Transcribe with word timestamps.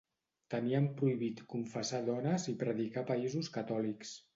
Tenien 0.53 0.87
prohibit 1.01 1.45
confessar 1.53 2.03
dones 2.11 2.49
i 2.55 2.59
predicar 2.67 3.05
a 3.07 3.11
països 3.15 3.57
catòlics. 3.61 4.21